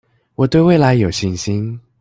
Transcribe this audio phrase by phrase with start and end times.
[0.33, 1.79] 我對未來有信心